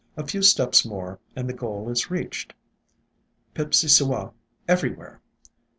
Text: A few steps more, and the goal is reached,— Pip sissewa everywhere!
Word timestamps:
A 0.17 0.25
few 0.25 0.41
steps 0.41 0.83
more, 0.83 1.19
and 1.35 1.47
the 1.47 1.53
goal 1.53 1.87
is 1.87 2.09
reached,— 2.09 2.55
Pip 3.53 3.69
sissewa 3.71 4.33
everywhere! 4.67 5.21